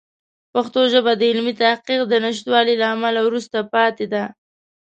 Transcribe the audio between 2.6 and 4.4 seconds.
له امله وروسته پاتې ده.